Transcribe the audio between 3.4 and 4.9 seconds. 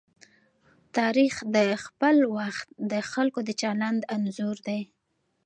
د چلند انځور دی.